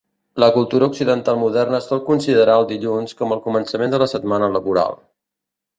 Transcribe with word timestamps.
La 0.43 0.47
cultura 0.53 0.87
occidental 0.91 1.37
moderna 1.41 1.81
sol 1.89 2.01
considerar 2.09 2.57
el 2.63 2.67
dilluns 2.73 3.17
com 3.21 3.37
el 3.37 3.45
començament 3.47 3.95
de 3.95 4.05
la 4.05 4.13
setmana 4.17 4.53
laboral. 4.57 5.03